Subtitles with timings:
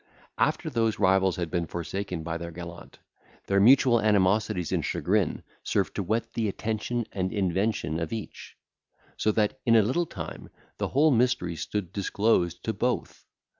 [0.39, 2.97] After those rivals had been forsaken by their gallant,
[3.45, 8.57] their mutual animosities and chagrin served to whet the attention and invention of each;
[9.15, 13.27] so that in a little time the whole mystery stood disclosed to both.